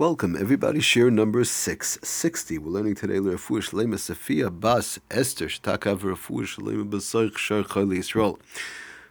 Welcome, 0.00 0.34
everybody. 0.34 0.80
Share 0.80 1.10
number 1.10 1.44
660. 1.44 2.56
We're 2.56 2.70
learning 2.70 2.94
today 2.94 3.18
Refuah 3.18 3.60
Shlema 3.60 3.98
Sophia 3.98 4.48
Bas 4.48 4.98
Esther 5.10 5.48
Shtakav 5.48 5.98
Refuah 5.98 6.46
Shlema 6.46 7.36
Shar 7.36 7.64
Yisrael. 7.64 8.38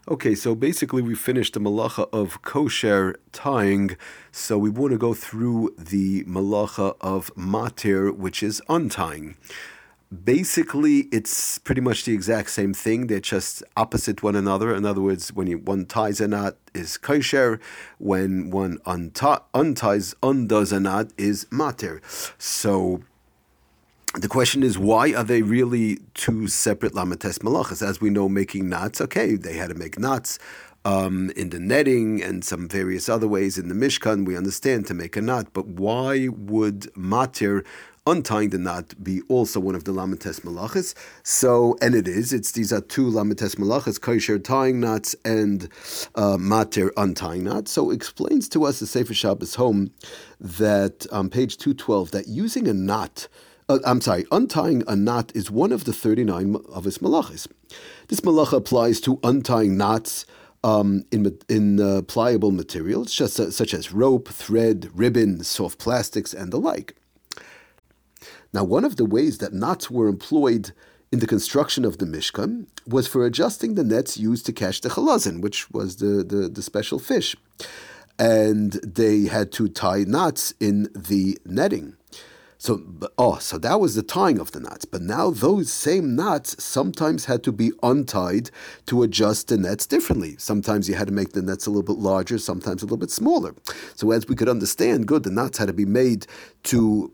Okay, 0.08 0.34
so 0.34 0.56
basically 0.56 1.04
we 1.04 1.14
finished 1.14 1.54
the 1.54 1.60
malacha 1.60 2.10
of 2.12 2.42
kosher 2.42 3.20
tying, 3.32 3.98
so 4.32 4.58
we 4.58 4.72
want 4.72 4.92
to 4.92 4.98
go 4.98 5.14
through 5.14 5.76
the 5.78 6.24
malacha 6.24 6.96
of 7.02 7.32
matir, 7.36 8.12
which 8.12 8.42
is 8.42 8.60
untying. 8.68 9.38
Basically, 10.12 11.02
it's 11.12 11.60
pretty 11.60 11.82
much 11.82 12.06
the 12.06 12.14
exact 12.14 12.50
same 12.50 12.74
thing. 12.74 13.08
They're 13.08 13.20
just 13.20 13.62
opposite 13.78 14.24
one 14.24 14.36
another. 14.36 14.74
In 14.74 14.84
other 14.84 15.02
words, 15.02 15.32
when 15.32 15.46
you, 15.46 15.60
one 15.60 15.86
ties 15.86 16.20
a 16.20 16.28
knot 16.28 16.56
is 16.74 16.98
kosher, 16.98 17.60
when 18.00 18.50
one 18.50 18.80
unti- 18.88 19.44
unties, 19.54 20.16
undoes 20.24 20.72
a 20.72 20.80
knot 20.80 21.12
is 21.18 21.46
matir. 21.52 22.02
So 22.42 23.04
the 24.16 24.28
question 24.28 24.64
is, 24.64 24.80
why 24.80 25.14
are 25.14 25.24
they 25.24 25.44
really 25.44 26.00
two 26.16 26.48
separate 26.48 26.94
lamates 26.94 27.38
malachas? 27.40 27.88
As 27.88 28.02
we 28.02 28.10
know, 28.10 28.28
making 28.28 28.68
knots, 28.68 29.00
okay, 29.02 29.36
they 29.36 29.58
had 29.58 29.70
to 29.70 29.76
make 29.76 30.00
knots 30.00 30.40
um, 30.86 31.32
in 31.36 31.50
the 31.50 31.60
netting 31.60 32.24
and 32.24 32.44
some 32.44 32.68
various 32.68 33.10
other 33.10 33.28
ways 33.28 33.58
in 33.58 33.68
the 33.68 33.76
Mishkan, 33.76 34.26
we 34.26 34.36
understand 34.36 34.88
to 34.88 34.94
make 34.94 35.16
a 35.16 35.22
knot, 35.22 35.54
but 35.54 35.68
why 35.68 36.30
would 36.30 36.92
matir 36.96 37.66
untying 38.10 38.50
the 38.50 38.58
knot 38.58 38.96
be 39.04 39.22
also 39.30 39.60
one 39.60 39.76
of 39.76 39.84
the 39.84 39.92
lamates 39.92 40.42
malachas. 40.42 40.96
So, 41.24 41.78
and 41.82 41.94
it 41.94 42.08
is. 42.08 42.34
It's 42.34 42.52
these 42.52 42.74
are 42.74 42.82
two 42.82 43.10
lamates 43.10 43.56
malachas: 43.56 44.02
kosher 44.02 44.40
tying 44.40 44.80
knots 44.80 45.16
and 45.24 45.70
uh, 46.16 46.38
matir 46.38 46.90
untying 46.98 47.44
knots. 47.44 47.72
So, 47.72 47.92
explains 47.92 48.50
to 48.50 48.66
us 48.66 48.80
the 48.80 48.88
Sefer 48.88 49.14
Shabbos 49.14 49.56
home 49.56 49.92
that 50.40 51.06
on 51.12 51.30
page 51.30 51.58
two 51.58 51.74
twelve 51.74 52.12
that 52.12 52.28
using 52.28 52.68
a 52.68 52.74
knot. 52.74 53.28
Uh, 53.68 53.78
I'm 53.86 54.02
sorry, 54.02 54.26
untying 54.32 54.84
a 54.88 54.96
knot 54.96 55.32
is 55.36 55.52
one 55.52 55.72
of 55.72 55.84
the 55.84 55.94
39 55.94 56.56
of 56.74 56.86
his 56.86 56.98
malachas. 56.98 57.48
This 58.08 58.20
malacha 58.22 58.58
applies 58.58 59.00
to 59.02 59.20
untying 59.24 59.78
knots 59.78 60.26
um, 60.64 61.04
in, 61.12 61.38
in 61.48 61.80
uh, 61.80 62.02
pliable 62.02 62.50
materials, 62.50 63.22
uh, 63.22 63.28
such 63.28 63.74
as 63.76 63.94
rope, 63.94 64.30
thread, 64.30 64.90
ribbon, 64.96 65.44
soft 65.44 65.78
plastics, 65.78 66.34
and 66.34 66.52
the 66.52 66.60
like. 66.60 66.96
Now, 68.54 68.64
one 68.64 68.86
of 68.86 68.96
the 68.96 69.06
ways 69.06 69.38
that 69.40 69.54
knots 69.54 69.92
were 69.92 70.08
employed 70.08 70.72
in 71.12 71.20
the 71.20 71.28
construction 71.28 71.86
of 71.86 71.98
the 71.98 72.06
Mishkan 72.06 72.68
was 72.88 73.08
for 73.08 73.26
adjusting 73.26 73.76
the 73.76 73.84
nets 73.84 74.18
used 74.18 74.46
to 74.48 74.54
catch 74.54 74.82
the 74.82 74.90
chalazin, 74.90 75.42
which 75.42 75.70
was 75.72 75.98
the, 75.98 76.24
the, 76.24 76.50
the 76.50 76.62
special 76.62 77.00
fish. 77.00 77.36
And 78.18 78.74
they 78.74 79.24
had 79.28 79.52
to 79.54 79.68
tie 79.70 80.04
knots 80.06 80.54
in 80.60 80.90
the 80.96 81.38
netting. 81.46 81.96
So, 82.62 82.84
oh, 83.18 83.38
so 83.40 83.58
that 83.60 83.80
was 83.80 83.96
the 83.96 84.04
tying 84.04 84.38
of 84.38 84.52
the 84.52 84.60
knots. 84.60 84.84
But 84.84 85.02
now 85.02 85.30
those 85.30 85.72
same 85.72 86.14
knots 86.14 86.62
sometimes 86.62 87.24
had 87.24 87.42
to 87.46 87.54
be 87.54 87.72
untied 87.82 88.52
to 88.88 89.02
adjust 89.02 89.48
the 89.48 89.58
nets 89.58 89.88
differently. 89.88 90.36
Sometimes 90.38 90.90
you 90.90 90.96
had 90.96 91.08
to 91.08 91.14
make 91.14 91.32
the 91.32 91.42
nets 91.42 91.68
a 91.68 91.70
little 91.70 91.96
bit 91.96 92.02
larger, 92.02 92.38
sometimes 92.38 92.82
a 92.82 92.86
little 92.86 92.98
bit 92.98 93.12
smaller. 93.12 93.56
So, 93.96 94.12
as 94.12 94.28
we 94.28 94.36
could 94.36 94.50
understand, 94.50 95.08
good, 95.08 95.24
the 95.24 95.32
knots 95.32 95.58
had 95.58 95.68
to 95.68 95.74
be 95.74 95.86
made 95.86 96.28
to 96.64 97.14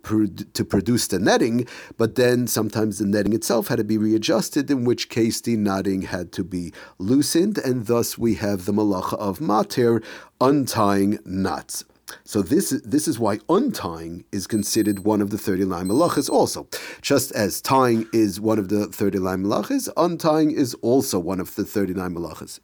to 0.53 0.65
produce 0.65 1.05
the 1.05 1.19
netting, 1.19 1.67
but 1.95 2.15
then 2.15 2.47
sometimes 2.47 2.97
the 2.97 3.05
netting 3.05 3.33
itself 3.33 3.67
had 3.67 3.77
to 3.77 3.83
be 3.83 3.99
readjusted. 3.99 4.71
In 4.71 4.83
which 4.83 5.09
case, 5.09 5.41
the 5.41 5.57
knotting 5.57 6.01
had 6.01 6.31
to 6.31 6.43
be 6.43 6.73
loosened, 6.97 7.59
and 7.59 7.85
thus 7.85 8.17
we 8.17 8.33
have 8.35 8.65
the 8.65 8.73
malacha 8.73 9.13
of 9.19 9.39
mater 9.39 10.01
untying 10.41 11.19
knots. 11.23 11.85
So 12.23 12.41
this 12.41 12.69
this 12.85 13.07
is 13.07 13.19
why 13.19 13.39
untying 13.49 14.25
is 14.31 14.47
considered 14.47 14.99
one 14.99 15.21
of 15.21 15.29
the 15.31 15.37
thirty 15.37 15.65
nine 15.65 15.87
malachas. 15.87 16.29
Also, 16.29 16.67
just 17.01 17.31
as 17.31 17.61
tying 17.61 18.07
is 18.13 18.39
one 18.39 18.59
of 18.59 18.69
the 18.69 18.87
thirty 18.87 19.19
nine 19.19 19.43
malachas, 19.43 19.89
untying 19.97 20.51
is 20.51 20.73
also 20.75 21.19
one 21.19 21.39
of 21.39 21.55
the 21.55 21.65
thirty 21.65 21.93
nine 21.93 22.13
malachas. 22.13 22.59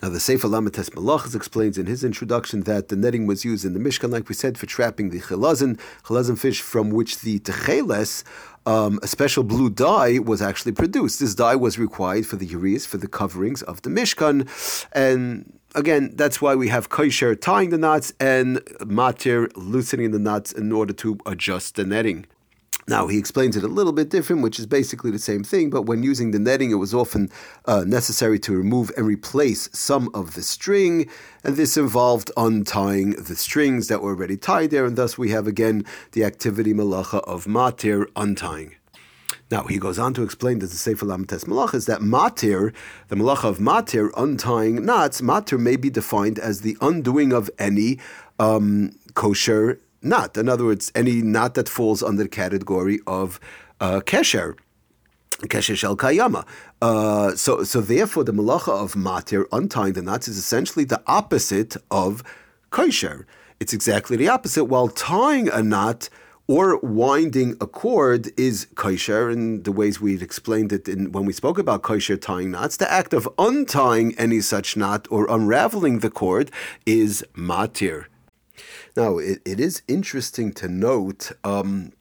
Now, 0.00 0.10
the 0.10 0.20
Sefer 0.20 0.46
Lamates 0.46 0.90
Malachas 0.90 1.34
explains 1.34 1.76
in 1.76 1.86
his 1.86 2.04
introduction 2.04 2.60
that 2.62 2.86
the 2.86 2.94
netting 2.94 3.26
was 3.26 3.44
used 3.44 3.64
in 3.64 3.72
the 3.72 3.80
Mishkan, 3.80 4.10
like 4.10 4.28
we 4.28 4.34
said, 4.34 4.56
for 4.56 4.66
trapping 4.66 5.10
the 5.10 5.18
chelazin, 5.18 5.76
chelazin 6.04 6.38
fish 6.38 6.60
from 6.60 6.90
which 6.90 7.18
the 7.18 7.40
techeles, 7.40 8.22
um, 8.68 9.00
a 9.02 9.06
special 9.06 9.44
blue 9.44 9.70
dye, 9.70 10.18
was 10.18 10.42
actually 10.42 10.72
produced. 10.72 11.20
This 11.20 11.34
dye 11.34 11.56
was 11.56 11.78
required 11.78 12.26
for 12.26 12.36
the 12.36 12.46
urias, 12.46 12.84
for 12.84 12.98
the 12.98 13.08
coverings 13.08 13.62
of 13.62 13.80
the 13.82 13.90
Mishkan, 13.90 14.36
and 14.92 15.58
again, 15.74 16.12
that's 16.14 16.42
why 16.42 16.54
we 16.54 16.68
have 16.68 16.90
kosher 16.90 17.34
tying 17.34 17.70
the 17.70 17.78
knots 17.78 18.12
and 18.20 18.58
matir 18.98 19.50
loosening 19.54 20.12
the 20.12 20.18
knots 20.18 20.52
in 20.52 20.70
order 20.70 20.92
to 20.92 21.18
adjust 21.24 21.76
the 21.76 21.84
netting. 21.84 22.26
Now, 22.88 23.06
he 23.06 23.18
explains 23.18 23.54
it 23.54 23.64
a 23.64 23.68
little 23.68 23.92
bit 23.92 24.08
different, 24.08 24.40
which 24.40 24.58
is 24.58 24.64
basically 24.64 25.10
the 25.10 25.18
same 25.18 25.44
thing, 25.44 25.68
but 25.68 25.82
when 25.82 26.02
using 26.02 26.30
the 26.30 26.38
netting, 26.38 26.70
it 26.70 26.76
was 26.76 26.94
often 26.94 27.28
uh, 27.66 27.84
necessary 27.86 28.38
to 28.40 28.56
remove 28.56 28.90
and 28.96 29.06
replace 29.06 29.68
some 29.74 30.08
of 30.14 30.34
the 30.34 30.42
string, 30.42 31.06
and 31.44 31.56
this 31.56 31.76
involved 31.76 32.30
untying 32.38 33.10
the 33.10 33.36
strings 33.36 33.88
that 33.88 34.00
were 34.00 34.12
already 34.12 34.38
tied 34.38 34.70
there, 34.70 34.86
and 34.86 34.96
thus 34.96 35.18
we 35.18 35.28
have 35.28 35.46
again 35.46 35.84
the 36.12 36.24
activity 36.24 36.72
malacha 36.72 37.20
of 37.24 37.44
matir 37.44 38.06
untying. 38.16 38.74
Now 39.50 39.64
he 39.64 39.78
goes 39.78 39.98
on 39.98 40.14
to 40.14 40.22
explain 40.22 40.60
that 40.60 40.68
the 40.68 40.76
Sefer 40.76 41.04
Lamates 41.04 41.44
Malach 41.44 41.74
is 41.74 41.84
that 41.86 42.00
matir, 42.00 42.74
the 43.08 43.16
malacha 43.16 43.44
of 43.44 43.58
matir, 43.58 44.10
untying 44.16 44.86
knots, 44.86 45.20
matir 45.20 45.58
may 45.58 45.76
be 45.76 45.90
defined 45.90 46.38
as 46.38 46.62
the 46.62 46.78
undoing 46.80 47.34
of 47.34 47.50
any 47.58 47.98
um, 48.38 48.92
kosher 49.12 49.78
knot. 50.02 50.36
In 50.36 50.48
other 50.48 50.64
words, 50.64 50.92
any 50.94 51.22
knot 51.22 51.54
that 51.54 51.68
falls 51.68 52.02
under 52.02 52.24
the 52.24 52.28
category 52.28 53.00
of 53.06 53.40
uh, 53.80 54.00
kesher. 54.00 54.56
Kesher 55.42 55.76
shel 55.76 55.96
kayama. 55.96 56.44
Uh, 56.82 57.34
so, 57.34 57.62
so 57.62 57.80
therefore, 57.80 58.24
the 58.24 58.32
malacha 58.32 58.72
of 58.72 58.94
matir, 58.94 59.44
untying 59.52 59.92
the 59.92 60.02
knots, 60.02 60.28
is 60.28 60.36
essentially 60.36 60.84
the 60.84 61.02
opposite 61.06 61.76
of 61.90 62.22
kosher. 62.70 63.26
It's 63.60 63.72
exactly 63.72 64.16
the 64.16 64.28
opposite. 64.28 64.64
While 64.64 64.88
tying 64.88 65.48
a 65.48 65.62
knot 65.62 66.08
or 66.48 66.78
winding 66.78 67.56
a 67.60 67.66
cord 67.66 68.30
is 68.38 68.66
kosher 68.74 69.28
in 69.28 69.62
the 69.64 69.70
ways 69.70 70.00
we've 70.00 70.22
explained 70.22 70.72
it 70.72 70.88
in, 70.88 71.12
when 71.12 71.26
we 71.26 71.32
spoke 71.32 71.58
about 71.58 71.82
kosher 71.82 72.16
tying 72.16 72.50
knots. 72.50 72.78
The 72.78 72.90
act 72.90 73.12
of 73.12 73.28
untying 73.38 74.14
any 74.18 74.40
such 74.40 74.76
knot 74.76 75.06
or 75.10 75.30
unraveling 75.30 75.98
the 75.98 76.10
cord 76.10 76.50
is 76.86 77.22
matir. 77.36 78.06
Now, 78.98 79.18
it, 79.18 79.40
it 79.44 79.60
is 79.60 79.82
interesting 79.86 80.52
to 80.54 80.66
note 80.66 81.30
um, 81.44 81.92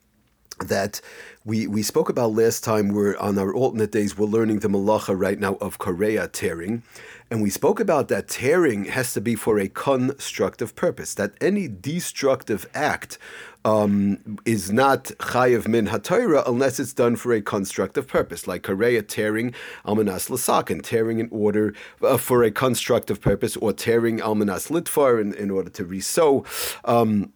that 0.60 1.02
we, 1.46 1.66
we 1.66 1.82
spoke 1.82 2.10
about 2.10 2.34
last 2.34 2.64
time, 2.64 2.90
we're 2.90 3.18
on 3.18 3.38
our 3.38 3.54
alternate 3.54 3.92
days, 3.92 4.18
we're 4.18 4.26
learning 4.26 4.60
the 4.60 4.68
malacha 4.68 5.18
right 5.18 5.40
now 5.40 5.56
of 5.56 5.80
kareya 5.80 6.30
tearing. 6.32 6.84
And 7.30 7.42
we 7.42 7.50
spoke 7.50 7.80
about 7.80 8.08
that 8.08 8.28
tearing 8.28 8.86
has 8.86 9.14
to 9.14 9.22
be 9.22 9.36
for 9.36 9.60
a 9.60 9.68
constructive 9.68 10.76
purpose, 10.76 11.14
that 11.16 11.34
any 11.42 11.68
destructive 11.68 12.66
act 12.74 13.18
um, 13.66 14.38
is 14.46 14.72
not 14.72 15.06
chayiv 15.20 15.68
min 15.68 15.88
hatayra 15.88 16.44
unless 16.48 16.80
it's 16.80 16.94
done 16.94 17.18
for 17.18 17.34
a 17.34 17.42
constructive 17.42 18.08
purpose, 18.08 18.48
like 18.48 18.64
kareya 18.64 19.06
tearing 19.06 19.54
almanas 19.86 20.30
lasakin, 20.30 20.82
tearing 20.82 21.20
in 21.20 21.28
order 21.32 21.74
uh, 22.02 22.18
for 22.18 22.44
a 22.44 22.52
constructive 22.52 23.20
purpose, 23.20 23.58
or 23.58 23.74
tearing 23.74 24.20
almanas 24.20 24.70
litfar 24.70 25.20
in, 25.20 25.34
in 25.34 25.52
order 25.52 25.70
to 25.70 25.84
resow. 25.84 26.46
Um, 26.86 27.34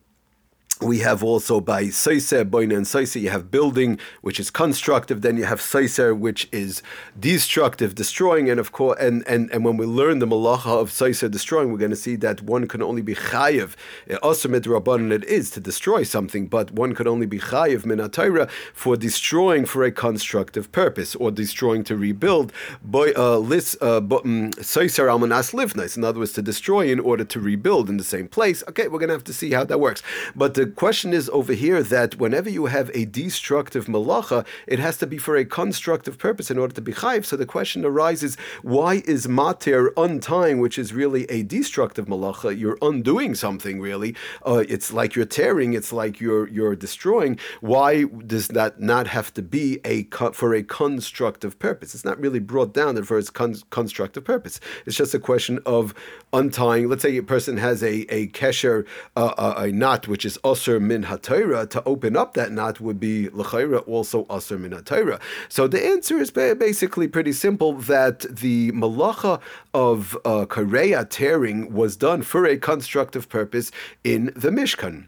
we 0.82 1.00
have 1.00 1.24
also 1.24 1.62
by 1.62 1.86
Seiser, 1.86 2.44
Boina 2.44 2.76
and 2.76 2.86
Seiser, 2.86 3.22
you 3.22 3.30
have 3.30 3.52
building, 3.52 4.00
which 4.22 4.40
is 4.40 4.50
constructive, 4.50 5.22
then 5.22 5.38
you 5.38 5.46
have 5.46 5.60
Seiser, 5.60 6.18
which 6.18 6.50
is 6.52 6.82
destructive, 7.20 7.94
destroying, 7.94 8.50
and 8.50 8.60
of 8.60 8.72
course, 8.72 8.98
and, 9.00 9.24
and, 9.28 9.52
and 9.52 9.64
when 9.64 9.78
we 9.78 9.86
learn 9.86 10.20
the 10.20 10.26
malacha 10.26 10.82
of 10.82 10.90
Seiser 10.90 11.30
destroying, 11.30 11.72
we're 11.72 11.78
going 11.78 11.92
to 11.92 11.96
see 11.98 12.16
that 12.18 12.42
one 12.42 12.68
can 12.68 12.82
only 12.82 13.04
be 13.04 13.14
chayiv, 13.14 13.76
osumid 14.10 14.62
rabbanon 14.62 15.12
it 15.12 15.24
is 15.26 15.52
to 15.52 15.60
destroy 15.60 16.02
something, 16.04 16.48
but 16.48 16.72
one 16.72 16.96
could 16.96 17.08
only 17.08 17.28
be 17.28 17.38
chayiv 17.38 17.84
minatayra 17.84 18.50
for 18.74 18.98
destroying 18.98 19.66
for 19.66 19.84
a 19.84 19.92
constructive 19.92 20.72
purpose, 20.72 21.16
or 21.16 21.30
destroying 21.30 21.84
to 21.84 21.96
rebuild, 21.96 22.52
boy, 22.82 23.12
uh, 23.16 23.38
lis, 23.38 23.78
uh, 23.82 24.02
mm, 24.02 24.52
almanas 24.52 25.54
livnais, 25.54 25.96
in 25.96 26.04
other 26.04 26.20
words, 26.20 26.34
to 26.34 26.42
destroy 26.42 26.92
in 26.92 27.00
order 27.00 27.24
to 27.24 27.40
rebuild 27.40 27.88
in 27.88 27.98
the 27.98 28.04
same 28.04 28.28
place. 28.28 28.64
Okay, 28.68 28.88
we're 28.88 29.00
going 29.00 29.10
to 29.10 29.14
have 29.14 29.24
to 29.24 29.34
see 29.34 29.52
how 29.52 29.64
that 29.64 29.80
works. 29.80 30.02
But 30.36 30.56
the 30.56 30.71
question 30.72 31.14
is 31.14 31.30
over 31.30 31.54
here 31.54 31.84
that 31.84 32.16
whenever 32.16 32.50
you 32.50 32.66
have 32.68 32.90
a 32.94 33.06
destructive 33.06 33.86
malacha, 33.86 34.46
it 34.68 34.80
has 34.80 34.98
to 34.98 35.08
be 35.08 35.18
for 35.18 35.36
a 35.36 35.46
constructive 35.46 36.18
purpose 36.18 36.50
in 36.50 36.58
order 36.58 36.74
to 36.74 36.82
be 36.82 36.94
chayiv. 36.94 37.26
So 37.26 37.36
the 37.36 37.46
question 37.46 37.86
arises: 37.86 38.38
Why 38.62 39.04
is 39.06 39.28
matir 39.28 39.90
untying, 39.98 40.60
which 40.60 40.78
is 40.80 40.94
really 40.94 41.26
a 41.26 41.44
destructive 41.44 42.06
malacha? 42.06 42.58
You're 42.58 42.78
undoing 42.82 43.36
something 43.36 43.80
really. 43.80 44.16
Uh, 44.46 44.64
it's 44.68 44.94
like 44.94 45.16
you're 45.16 45.26
tearing. 45.26 45.74
It's 45.74 45.92
like 45.92 46.20
you're 46.20 46.48
you're 46.48 46.76
destroying. 46.76 47.40
Why 47.62 48.04
does 48.04 48.48
that 48.50 48.80
not 48.80 49.08
have 49.08 49.34
to 49.36 49.42
be 49.42 49.80
a 49.86 50.04
for 50.34 50.54
a 50.54 50.64
constructive 50.64 51.58
purpose? 51.60 51.94
It's 51.96 52.06
not 52.06 52.20
really 52.20 52.40
brought 52.40 52.74
down 52.74 53.02
for 53.04 53.18
its 53.18 53.30
con- 53.30 53.56
constructive 53.70 54.24
purpose. 54.24 54.60
It's 54.86 54.96
just 54.96 55.14
a 55.14 55.20
question 55.20 55.60
of 55.66 55.94
untying. 56.34 56.90
Let's 56.90 57.02
say 57.02 57.16
a 57.18 57.24
person 57.24 57.58
has 57.58 57.82
a 57.84 58.02
a 58.10 58.28
kesher, 58.28 58.86
uh, 59.16 59.34
a, 59.38 59.64
a 59.64 59.72
knot 59.72 60.08
which 60.08 60.26
is 60.26 60.38
also 60.38 60.61
Asr 60.62 60.80
Min 60.80 61.06
HaTorah, 61.06 61.70
to 61.72 61.84
open 61.86 62.16
up 62.16 62.36
that 62.36 62.52
knot 62.52 62.80
would 62.80 63.00
be 63.00 63.30
L'chaira 63.30 63.88
also 63.88 64.26
Asr 64.26 64.60
Min 64.60 64.72
HaTorah. 64.72 65.20
So 65.50 65.68
the 65.68 65.84
answer 65.84 66.20
is 66.20 66.30
basically 66.30 67.08
pretty 67.08 67.34
simple 67.34 67.74
that 67.74 68.20
the 68.20 68.72
malacha 68.72 69.42
of 69.74 70.16
uh, 70.24 70.46
Kareya 70.46 71.10
tearing 71.10 71.74
was 71.74 71.96
done 71.96 72.22
for 72.22 72.46
a 72.46 72.58
constructive 72.58 73.28
purpose 73.28 73.72
in 74.04 74.26
the 74.36 74.50
Mishkan. 74.50 75.08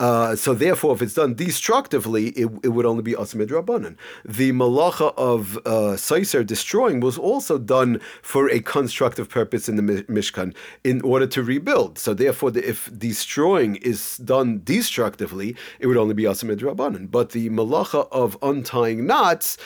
Uh, 0.00 0.34
so 0.34 0.54
therefore, 0.54 0.94
if 0.94 1.02
it's 1.02 1.12
done 1.12 1.34
destructively, 1.34 2.28
it, 2.28 2.48
it 2.64 2.68
would 2.68 2.86
only 2.86 3.02
be 3.02 3.12
asamid 3.12 3.48
rabbanan. 3.48 3.96
The 4.24 4.50
malacha 4.50 5.12
of 5.16 5.58
uh, 5.66 6.42
destroying 6.42 7.00
was 7.00 7.18
also 7.18 7.58
done 7.58 8.00
for 8.22 8.48
a 8.48 8.60
constructive 8.60 9.28
purpose 9.28 9.68
in 9.68 9.76
the 9.76 9.82
Mishkan 10.04 10.54
in 10.82 11.02
order 11.02 11.26
to 11.26 11.42
rebuild. 11.42 11.98
So 11.98 12.14
therefore, 12.14 12.50
the, 12.50 12.66
if 12.66 12.90
destroying 12.96 13.76
is 13.76 14.16
done 14.16 14.62
destructively, 14.64 15.54
it 15.78 15.86
would 15.86 15.98
only 15.98 16.14
be 16.14 16.24
asamid 16.24 16.60
rabbanan. 16.60 17.10
But 17.10 17.30
the 17.30 17.50
malacha 17.50 18.08
of 18.10 18.38
untying 18.42 19.06
knots 19.06 19.58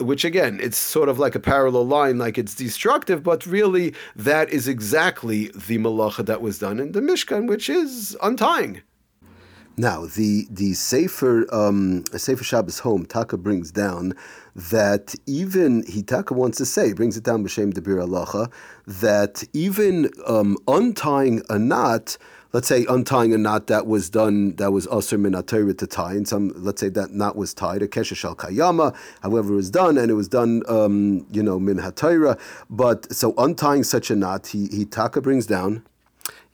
which 0.00 0.24
again, 0.24 0.58
it's 0.60 0.76
sort 0.76 1.08
of 1.08 1.20
like 1.20 1.36
a 1.36 1.40
parallel 1.40 1.86
line, 1.86 2.18
like 2.18 2.36
it's 2.36 2.56
destructive, 2.56 3.22
but 3.22 3.46
really 3.46 3.94
that 4.16 4.50
is 4.50 4.66
exactly 4.66 5.52
the 5.54 5.78
malacha 5.78 6.26
that 6.26 6.42
was 6.42 6.58
done 6.58 6.80
in 6.80 6.90
the 6.90 7.00
Mishkan, 7.00 7.46
which 7.46 7.70
is 7.70 8.16
untying. 8.20 8.82
Now, 9.76 10.06
the 10.06 10.46
the 10.50 10.74
Sefer 10.74 11.52
um, 11.52 12.04
Sefer 12.12 12.44
Shabbos 12.44 12.78
home 12.78 13.04
Taka 13.04 13.36
brings 13.36 13.72
down 13.72 14.14
that 14.54 15.16
even 15.26 15.82
Hitaka 15.82 16.30
wants 16.30 16.58
to 16.58 16.66
say 16.66 16.92
brings 16.92 17.16
it 17.16 17.24
down 17.24 17.42
b'shem 17.42 17.72
debir 17.72 18.06
alacha 18.06 18.52
that 18.86 19.42
even 19.52 20.10
um, 20.26 20.56
untying 20.68 21.42
a 21.50 21.58
knot. 21.58 22.16
Let's 22.52 22.68
say 22.68 22.86
untying 22.88 23.34
a 23.34 23.38
knot 23.38 23.66
that 23.66 23.88
was 23.88 24.08
done 24.08 24.54
that 24.56 24.70
was 24.70 24.86
usher 24.86 25.18
min 25.18 25.32
to 25.32 25.86
tie, 25.88 26.12
and 26.12 26.28
some 26.28 26.52
let's 26.54 26.80
say 26.80 26.88
that 26.90 27.10
knot 27.10 27.34
was 27.34 27.52
tied 27.52 27.82
a 27.82 27.88
kesha 27.88 28.14
shal 28.14 28.36
kayama. 28.36 28.94
However, 29.24 29.54
it 29.54 29.56
was 29.56 29.72
done 29.72 29.98
and 29.98 30.08
it 30.08 30.14
was 30.14 30.28
done 30.28 30.62
um, 30.68 31.26
you 31.32 31.42
know 31.42 31.58
min 31.58 31.78
hatayra. 31.78 32.38
But 32.70 33.12
so 33.12 33.34
untying 33.38 33.82
such 33.82 34.08
a 34.08 34.14
knot, 34.14 34.46
he 34.46 34.68
he 34.68 34.84
taka 34.84 35.20
brings 35.20 35.46
down 35.46 35.84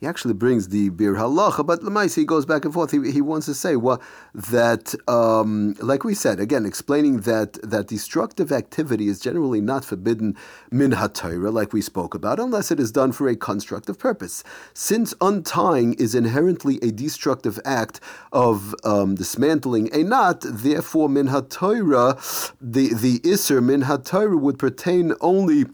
he 0.01 0.07
actually 0.07 0.33
brings 0.33 0.69
the 0.69 0.89
bir 0.89 1.13
halacha, 1.13 1.63
but 1.63 1.81
Lemais 1.81 2.15
he 2.15 2.25
goes 2.25 2.43
back 2.43 2.65
and 2.65 2.73
forth. 2.73 2.89
He, 2.89 3.11
he 3.11 3.21
wants 3.21 3.45
to 3.45 3.53
say 3.53 3.75
well, 3.75 4.01
that, 4.33 4.95
um, 5.07 5.75
like 5.79 6.03
we 6.03 6.15
said, 6.15 6.39
again, 6.39 6.65
explaining 6.65 7.21
that 7.21 7.53
that 7.61 7.87
destructive 7.87 8.51
activity 8.51 9.07
is 9.07 9.19
generally 9.19 9.61
not 9.61 9.85
forbidden 9.85 10.35
min 10.71 10.91
hatayra, 10.93 11.53
like 11.53 11.71
we 11.71 11.81
spoke 11.81 12.15
about, 12.15 12.39
unless 12.39 12.71
it 12.71 12.79
is 12.79 12.91
done 12.91 13.11
for 13.11 13.27
a 13.27 13.35
constructive 13.35 13.99
purpose. 13.99 14.43
Since 14.73 15.13
untying 15.21 15.93
is 15.93 16.15
inherently 16.15 16.79
a 16.81 16.91
destructive 16.91 17.59
act 17.63 17.99
of 18.31 18.73
um, 18.83 19.13
dismantling 19.13 19.93
a 19.93 20.01
knot, 20.01 20.41
therefore 20.43 21.09
min 21.09 21.27
hatayra, 21.27 22.17
the 22.59 22.95
the 22.95 23.21
iser 23.23 23.61
min 23.61 23.83
hatayra 23.83 24.39
would 24.39 24.57
pertain 24.57 25.13
only 25.21 25.65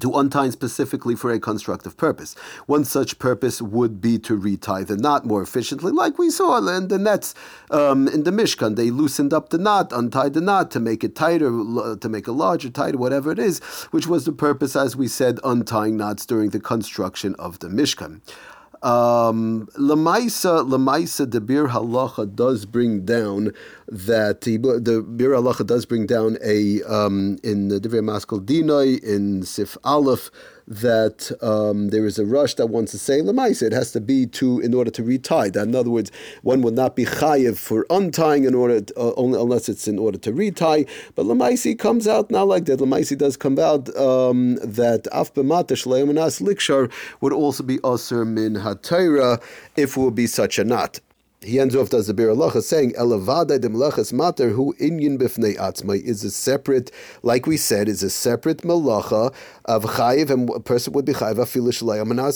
to 0.00 0.12
untie 0.14 0.50
specifically 0.50 1.14
for 1.14 1.32
a 1.32 1.40
constructive 1.40 1.96
purpose. 1.96 2.34
One 2.66 2.84
such 2.84 3.18
purpose 3.18 3.62
would 3.62 4.00
be 4.00 4.18
to 4.20 4.36
retie 4.36 4.84
the 4.84 4.96
knot 4.96 5.24
more 5.24 5.42
efficiently, 5.42 5.92
like 5.92 6.18
we 6.18 6.30
saw 6.30 6.58
in 6.68 6.88
the 6.88 6.98
nets 6.98 7.34
um, 7.70 8.06
in 8.08 8.24
the 8.24 8.30
Mishkan. 8.30 8.76
They 8.76 8.90
loosened 8.90 9.32
up 9.32 9.48
the 9.48 9.58
knot, 9.58 9.92
untied 9.92 10.34
the 10.34 10.40
knot 10.40 10.70
to 10.72 10.80
make 10.80 11.02
it 11.02 11.14
tighter, 11.14 11.48
to 11.48 12.08
make 12.08 12.28
it 12.28 12.32
larger, 12.32 12.70
tighter, 12.70 12.98
whatever 12.98 13.32
it 13.32 13.38
is, 13.38 13.60
which 13.90 14.06
was 14.06 14.24
the 14.24 14.32
purpose, 14.32 14.76
as 14.76 14.94
we 14.94 15.08
said, 15.08 15.38
untying 15.42 15.96
knots 15.96 16.26
during 16.26 16.50
the 16.50 16.60
construction 16.60 17.34
of 17.38 17.58
the 17.60 17.68
Mishkan. 17.68 18.20
Um, 18.82 19.68
Lamaisa, 19.76 20.68
Lamaisa, 20.68 21.30
the 21.30 21.40
Bir 21.40 21.68
Halacha 21.68 22.34
does 22.34 22.64
bring 22.64 23.04
down 23.04 23.52
that 23.88 24.42
the, 24.42 24.56
the 24.56 25.02
Bir 25.02 25.30
Halacha 25.30 25.66
does 25.66 25.84
bring 25.84 26.06
down 26.06 26.38
a 26.42 26.82
um, 26.84 27.38
in 27.42 27.68
the 27.68 27.80
Divrei 27.80 28.00
Maskal 28.00 28.44
Dinoi 28.44 29.02
in 29.02 29.42
Sif 29.42 29.76
Aleph 29.84 30.30
that 30.68 31.32
um, 31.42 31.88
there 31.88 32.04
is 32.04 32.18
a 32.18 32.26
rush 32.26 32.54
that 32.54 32.66
wants 32.66 32.92
to 32.92 32.98
say 32.98 33.20
lemaisa. 33.20 33.62
It 33.62 33.72
has 33.72 33.92
to 33.92 34.00
be 34.00 34.26
to 34.26 34.60
in 34.60 34.74
order 34.74 34.90
to 34.90 35.02
retie. 35.02 35.50
That 35.50 35.66
in 35.66 35.74
other 35.74 35.90
words, 35.90 36.12
one 36.42 36.60
would 36.62 36.74
not 36.74 36.94
be 36.94 37.06
chayiv 37.06 37.56
for 37.56 37.86
untying 37.88 38.44
in 38.44 38.54
order 38.54 38.82
to, 38.82 38.94
uh, 38.98 39.12
only 39.16 39.40
unless 39.40 39.68
it's 39.68 39.88
in 39.88 39.98
order 39.98 40.18
to 40.18 40.32
retie. 40.32 40.86
But 41.14 41.26
lemaisi 41.26 41.78
comes 41.78 42.06
out 42.06 42.30
not 42.30 42.48
like 42.48 42.66
that. 42.66 42.80
Lemaisi 42.80 43.16
does 43.16 43.36
come 43.36 43.58
out 43.58 43.94
um, 43.96 44.56
that 44.56 45.06
af 45.10 45.32
b'matash 45.34 45.86
likshar 45.86 46.92
would 47.20 47.32
also 47.32 47.62
be 47.62 47.78
aser 47.84 48.24
min 48.24 48.54
hatayra 48.54 49.42
if 49.76 49.96
it 49.96 50.00
would 50.00 50.14
be 50.14 50.26
such 50.26 50.58
a 50.58 50.64
knot 50.64 51.00
he 51.40 51.60
ends 51.60 51.76
off 51.76 51.90
does 51.90 52.08
the 52.08 52.14
Bir 52.14 52.28
Halacha 52.28 52.62
saying 52.62 52.92
Elavada 52.94 53.60
de 53.60 53.68
Malachas 53.68 54.12
Mater 54.12 54.50
who 54.50 54.74
inyan 54.80 55.18
bifnei 55.18 55.56
atzmai 55.56 56.02
is 56.02 56.24
a 56.24 56.30
separate, 56.32 56.90
like 57.22 57.46
we 57.46 57.56
said, 57.56 57.88
is 57.88 58.02
a 58.02 58.10
separate 58.10 58.58
malacha 58.62 59.32
of 59.64 59.84
chayiv, 59.84 60.30
and 60.30 60.50
a 60.50 60.58
person 60.58 60.92
would 60.94 61.04
be 61.04 61.12
chayiv 61.12 61.36
afilish 61.36 61.82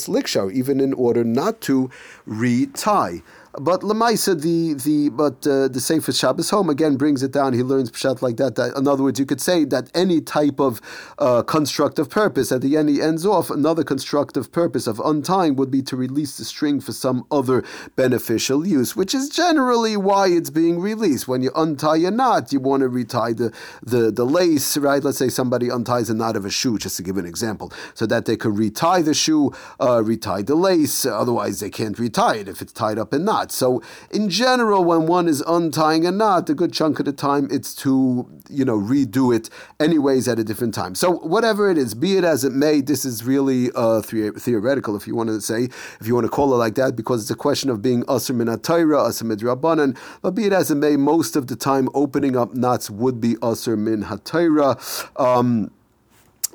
likshar, 0.07 0.51
even 0.53 0.79
in 0.79 0.93
order 0.93 1.25
not 1.25 1.59
to 1.59 1.89
retie. 2.25 3.21
But 3.61 3.81
Lamaisa, 3.81 4.41
the 4.41 4.73
the 4.73 5.09
but 5.09 5.45
uh, 5.45 5.67
the 5.67 5.79
Sefer 5.79 6.11
Shabbos 6.11 6.49
home 6.49 6.71
again 6.71 6.95
brings 6.97 7.21
it 7.21 7.31
down. 7.31 7.53
He 7.53 7.61
learns 7.61 7.91
pshat 7.91 8.23
like 8.23 8.37
that, 8.37 8.55
that. 8.55 8.75
In 8.75 8.87
other 8.87 9.03
words, 9.03 9.19
you 9.19 9.27
could 9.27 9.39
say 9.41 9.63
that 9.65 9.91
any 9.93 10.21
type 10.21 10.59
of 10.59 10.81
uh, 11.19 11.43
constructive 11.43 12.09
purpose 12.09 12.51
at 12.51 12.61
the 12.61 12.75
end 12.77 12.89
he 12.89 12.99
ends 12.99 13.27
off 13.27 13.51
another 13.51 13.83
constructive 13.83 14.51
purpose 14.51 14.87
of 14.87 14.99
untying 15.01 15.55
would 15.55 15.69
be 15.69 15.83
to 15.83 15.95
release 15.95 16.35
the 16.37 16.45
string 16.45 16.81
for 16.81 16.93
some 16.93 17.27
other 17.29 17.63
beneficial 17.95 18.65
use, 18.65 18.95
which 18.95 19.13
is 19.13 19.29
generally 19.29 19.95
why 19.97 20.29
it's 20.29 20.49
being 20.49 20.79
released. 20.79 21.27
When 21.27 21.43
you 21.43 21.51
untie 21.55 21.97
a 21.97 22.09
knot, 22.09 22.51
you 22.51 22.59
want 22.59 22.81
to 22.81 22.87
retie 22.87 23.33
the 23.33 23.53
the 23.83 24.09
the 24.09 24.25
lace, 24.25 24.77
right? 24.77 25.03
Let's 25.03 25.19
say 25.19 25.29
somebody 25.29 25.69
unties 25.69 26.09
a 26.09 26.15
knot 26.15 26.35
of 26.35 26.43
a 26.43 26.49
shoe, 26.49 26.79
just 26.79 26.97
to 26.97 27.03
give 27.03 27.17
an 27.17 27.27
example, 27.27 27.71
so 27.93 28.07
that 28.07 28.25
they 28.25 28.35
could 28.35 28.57
retie 28.57 29.03
the 29.03 29.13
shoe, 29.13 29.53
uh, 29.79 30.01
retie 30.03 30.41
the 30.41 30.55
lace. 30.55 31.05
Otherwise, 31.05 31.59
they 31.59 31.69
can't 31.69 31.99
retie 31.99 32.39
it 32.39 32.47
if 32.47 32.59
it's 32.59 32.73
tied 32.73 32.97
up 32.97 33.13
in 33.13 33.25
knot 33.25 33.42
knot. 33.43 33.51
So 33.51 33.81
in 34.11 34.29
general, 34.29 34.83
when 34.83 35.05
one 35.05 35.27
is 35.27 35.41
untying 35.41 36.05
a 36.05 36.11
knot, 36.11 36.49
a 36.49 36.53
good 36.53 36.73
chunk 36.73 36.99
of 36.99 37.05
the 37.05 37.13
time 37.13 37.47
it's 37.51 37.75
to 37.75 38.29
you 38.49 38.65
know 38.65 38.77
redo 38.77 39.35
it 39.35 39.49
anyways 39.79 40.27
at 40.27 40.39
a 40.39 40.43
different 40.43 40.73
time. 40.73 40.95
So 40.95 41.11
whatever 41.11 41.69
it 41.69 41.77
is, 41.77 41.93
be 41.93 42.17
it 42.17 42.23
as 42.23 42.43
it 42.43 42.53
may, 42.53 42.81
this 42.81 43.05
is 43.05 43.23
really 43.23 43.71
uh, 43.75 44.01
theoretical. 44.01 44.95
If 44.95 45.07
you 45.07 45.15
want 45.15 45.29
to 45.29 45.41
say, 45.41 45.69
if 45.99 46.07
you 46.07 46.15
want 46.15 46.25
to 46.25 46.31
call 46.31 46.53
it 46.53 46.57
like 46.57 46.75
that, 46.75 46.95
because 46.95 47.21
it's 47.21 47.31
a 47.31 47.35
question 47.35 47.69
of 47.69 47.81
being 47.81 48.03
asr 48.03 48.35
min 48.35 48.47
atayra, 48.47 49.07
asr 49.07 49.23
midrabanan. 49.23 49.97
But 50.21 50.31
be 50.31 50.45
it 50.45 50.53
as 50.53 50.71
it 50.71 50.75
may, 50.75 50.95
most 50.95 51.35
of 51.35 51.47
the 51.47 51.55
time 51.55 51.89
opening 51.93 52.35
up 52.37 52.53
knots 52.53 52.89
would 52.89 53.19
be 53.19 53.35
asr 53.35 53.77
min 53.77 54.03
hatayra. 54.03 54.79
Um, 55.19 55.71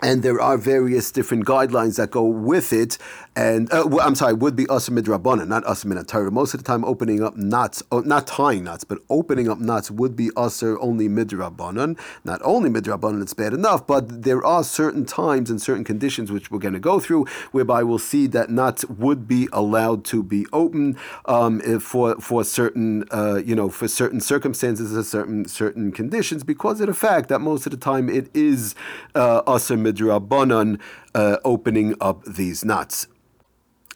and 0.02 0.22
there 0.22 0.40
are 0.40 0.56
various 0.56 1.10
different 1.10 1.44
guidelines 1.44 1.96
that 1.96 2.10
go 2.10 2.24
with 2.24 2.72
it. 2.72 2.98
And 3.36 3.72
uh, 3.72 3.88
I'm 4.02 4.16
sorry, 4.16 4.34
would 4.34 4.56
be 4.56 4.64
asamid 4.66 5.02
rabbana, 5.02 5.46
not 5.46 5.62
asamid 5.64 6.04
Torah. 6.08 6.30
Most 6.30 6.54
of 6.54 6.60
the 6.60 6.64
time, 6.64 6.84
opening 6.84 7.22
up 7.22 7.36
knots, 7.36 7.84
oh, 7.92 8.00
not 8.00 8.26
tying 8.26 8.64
knots, 8.64 8.82
but 8.82 8.98
opening 9.08 9.48
up 9.48 9.58
knots 9.60 9.92
would 9.92 10.16
be 10.16 10.30
asr 10.30 10.76
only 10.80 11.08
midrabanan. 11.08 11.96
Not 12.24 12.40
only 12.42 12.68
midrabanan, 12.68 13.22
it's 13.22 13.34
bad 13.34 13.52
enough, 13.52 13.86
but 13.86 14.22
there 14.24 14.44
are 14.44 14.64
certain 14.64 15.04
times 15.04 15.50
and 15.50 15.62
certain 15.62 15.84
conditions 15.84 16.32
which 16.32 16.50
we're 16.50 16.58
going 16.58 16.74
to 16.74 16.80
go 16.80 16.98
through, 16.98 17.26
whereby 17.52 17.84
we'll 17.84 18.00
see 18.00 18.26
that 18.26 18.50
knots 18.50 18.84
would 18.86 19.28
be 19.28 19.48
allowed 19.52 20.04
to 20.06 20.22
be 20.24 20.44
open 20.52 20.96
um, 21.26 21.60
for 21.78 22.16
for 22.20 22.42
certain, 22.42 23.04
uh, 23.12 23.36
you 23.36 23.54
know, 23.54 23.68
for 23.68 23.86
certain 23.86 24.20
circumstances 24.20 24.96
or 24.96 25.04
certain 25.04 25.46
certain 25.46 25.92
conditions, 25.92 26.42
because 26.42 26.80
of 26.80 26.88
the 26.88 26.94
fact 26.94 27.28
that 27.28 27.38
most 27.40 27.66
of 27.66 27.70
the 27.70 27.78
time 27.78 28.08
it 28.08 28.28
is 28.34 28.74
uh, 29.14 29.42
asr 29.42 29.78
midrabanan 29.92 30.80
uh, 31.14 31.36
opening 31.44 31.94
up 32.00 32.24
these 32.24 32.64
knots 32.64 33.08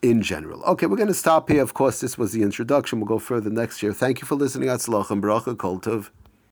in 0.03 0.23
general. 0.23 0.63
Okay, 0.65 0.87
we're 0.87 0.97
going 0.97 1.09
to 1.09 1.15
stop 1.15 1.49
here. 1.49 1.63
Of 1.63 1.75
course, 1.75 2.01
this 2.01 2.19
was 2.19 2.33
the 2.33 2.43
introduction. 2.43 3.01
We'll 3.01 3.07
go 3.07 3.19
further 3.19 3.51
next 3.51 3.83
year. 3.83 3.93
Thank 3.93 4.21
you 4.21 4.27
for 4.27 4.35
listening. 4.35 4.69
Atzlach 4.69 5.11
and 5.11 5.23
bracha 5.23 5.57
kol 5.57 5.81
tov. 5.81 6.11